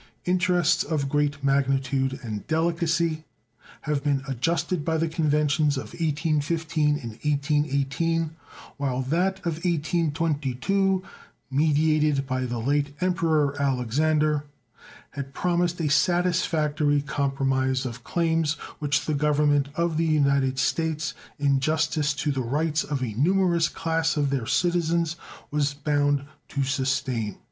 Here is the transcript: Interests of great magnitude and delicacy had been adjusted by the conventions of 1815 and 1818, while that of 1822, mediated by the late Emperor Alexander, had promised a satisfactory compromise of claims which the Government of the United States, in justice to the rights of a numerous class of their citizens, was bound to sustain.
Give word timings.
Interests 0.25 0.83
of 0.83 1.07
great 1.07 1.43
magnitude 1.43 2.19
and 2.23 2.47
delicacy 2.47 3.23
had 3.81 4.03
been 4.03 4.23
adjusted 4.27 4.83
by 4.83 4.97
the 4.97 5.07
conventions 5.07 5.77
of 5.77 5.89
1815 5.93 6.97
and 6.97 7.11
1818, 7.21 8.31
while 8.77 9.03
that 9.03 9.37
of 9.45 9.57
1822, 9.63 11.03
mediated 11.51 12.25
by 12.25 12.45
the 12.45 12.57
late 12.57 12.95
Emperor 12.99 13.55
Alexander, 13.61 14.43
had 15.11 15.35
promised 15.35 15.79
a 15.79 15.87
satisfactory 15.87 17.03
compromise 17.03 17.85
of 17.85 18.03
claims 18.03 18.53
which 18.79 19.05
the 19.05 19.13
Government 19.13 19.69
of 19.75 19.97
the 19.97 20.05
United 20.07 20.57
States, 20.57 21.13
in 21.37 21.59
justice 21.59 22.13
to 22.15 22.31
the 22.31 22.41
rights 22.41 22.83
of 22.83 23.03
a 23.03 23.13
numerous 23.13 23.69
class 23.69 24.17
of 24.17 24.31
their 24.31 24.47
citizens, 24.47 25.15
was 25.51 25.75
bound 25.75 26.23
to 26.47 26.63
sustain. 26.63 27.37